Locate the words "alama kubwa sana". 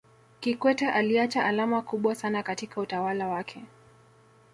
1.45-2.43